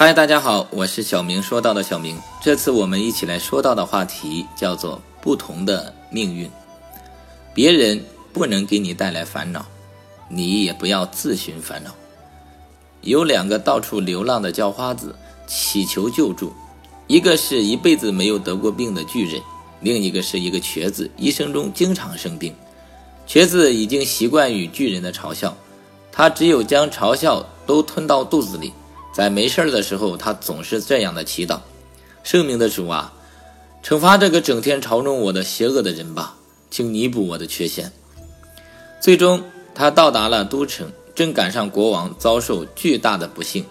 [0.00, 1.42] 嗨，大家好，我是小明。
[1.42, 6.48] 说到的小明，这次我们一起来说到的话题叫做“不同的命运”。
[7.52, 8.00] 别人
[8.32, 9.66] 不能给你带来烦恼，
[10.28, 11.90] 你也不要自寻烦恼。
[13.00, 15.12] 有两个到处流浪的叫花子，
[15.48, 16.52] 祈求救助。
[17.08, 19.42] 一个是一辈子没有得过病的巨人，
[19.80, 22.54] 另一个是一个瘸子，一生中经常生病。
[23.26, 25.56] 瘸子已经习惯于巨人的嘲笑，
[26.12, 28.72] 他只有将嘲笑都吞到肚子里。
[29.18, 31.58] 在没事的时候，他总是这样的祈祷
[32.22, 33.12] ：“圣明的主啊，
[33.82, 36.36] 惩罚这个整天嘲弄我的邪恶的人吧，
[36.70, 37.90] 请弥补我的缺陷。”
[39.02, 39.42] 最终，
[39.74, 43.64] 他到达了都城，正赶上国王遭受巨大的不幸。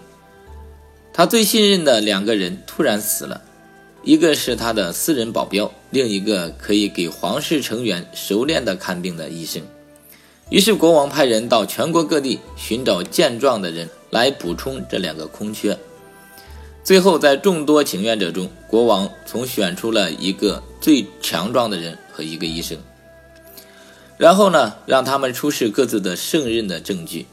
[1.14, 3.40] 他最信任的两个人突然死了，
[4.02, 9.62] 一个是他的私人保镖，另一个可以给皇室成员熟练的看病的医生。
[10.50, 13.88] 于是，国王派人到全国各地寻找健壮的人。
[14.10, 15.78] 来补充这两个空缺。
[16.82, 22.78] 最后，在众多请愿者中，国王从选出了一个最强壮的人和一个医生。
[24.16, 27.26] 然后呢，让他们出示各自的胜任的证据。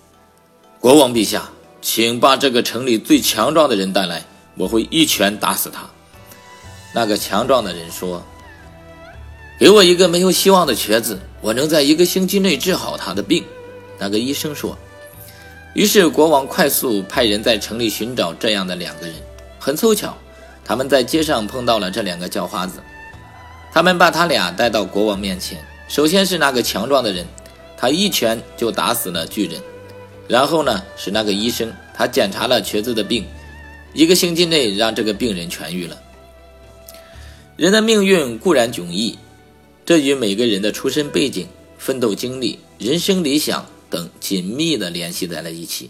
[0.82, 1.50] 国王陛下，
[1.82, 5.90] 请把这个城里最强壮的人带来，我会一拳打死他。
[6.94, 8.22] 那个强壮的人说
[9.58, 13.44] ：“给我一个没有希望的瘸子，我能在一个星期内治好他的病。”
[13.98, 14.78] 那个医生说。
[15.74, 19.16] 于是国王快速派人在城里寻找这样的两个人。
[19.60, 20.18] 很凑巧，
[20.64, 22.80] 他们在街上碰到了这两个叫花子。
[23.74, 25.58] 他们把他俩带到国王面前。
[25.90, 27.26] 首先是那个强壮的人，
[27.78, 29.62] 他一拳就打死了巨人。
[30.30, 33.26] 然后呢，是那个医生，他检查了瘸子的病，
[33.94, 35.98] 一个星期内让这个病人痊愈了。
[37.58, 39.18] 人的命运固然迥异，
[39.86, 41.48] 这与每个人的出身背景、
[41.78, 43.66] 奋斗经历、人生理想。
[43.88, 45.90] 等紧密地联系在了一起，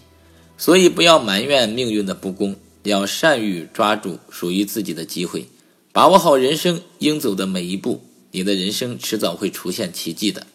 [0.57, 5.47] 所以不要埋怨命运的不公，要善于抓住属于自己的机会，
[5.91, 10.45] 把握好人生应走的每一步，你的人生迟早会出现奇迹的。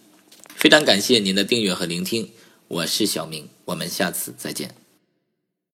[0.55, 2.29] 非常感谢您的订阅和聆听，
[2.69, 4.80] 我是小明，我们下次再见。